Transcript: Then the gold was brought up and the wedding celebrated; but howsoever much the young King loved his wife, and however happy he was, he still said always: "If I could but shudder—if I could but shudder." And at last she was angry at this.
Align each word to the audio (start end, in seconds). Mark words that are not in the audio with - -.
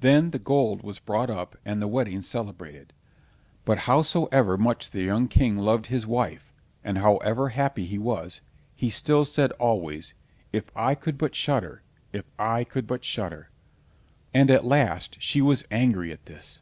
Then 0.00 0.30
the 0.30 0.38
gold 0.38 0.82
was 0.82 0.98
brought 0.98 1.30
up 1.30 1.56
and 1.64 1.80
the 1.80 1.88
wedding 1.88 2.20
celebrated; 2.20 2.92
but 3.64 3.78
howsoever 3.88 4.58
much 4.58 4.90
the 4.90 5.00
young 5.00 5.26
King 5.26 5.56
loved 5.56 5.86
his 5.86 6.06
wife, 6.06 6.52
and 6.84 6.98
however 6.98 7.48
happy 7.48 7.86
he 7.86 7.96
was, 7.98 8.42
he 8.76 8.90
still 8.90 9.24
said 9.24 9.52
always: 9.52 10.12
"If 10.52 10.68
I 10.76 10.94
could 10.94 11.16
but 11.16 11.34
shudder—if 11.34 12.26
I 12.38 12.64
could 12.64 12.86
but 12.86 13.06
shudder." 13.06 13.48
And 14.34 14.50
at 14.50 14.66
last 14.66 15.16
she 15.18 15.40
was 15.40 15.64
angry 15.70 16.12
at 16.12 16.26
this. 16.26 16.60